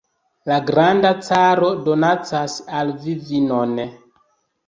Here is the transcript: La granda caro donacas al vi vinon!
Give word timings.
La 0.51 0.55
granda 0.69 1.09
caro 1.25 1.67
donacas 1.89 2.55
al 2.79 2.93
vi 3.03 3.13
vinon! 3.27 3.77